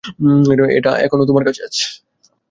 এটা 0.77 0.91
এখনো 1.05 1.23
তোমার 1.29 1.43
কাছে 1.47 1.61
আছে। 1.67 1.85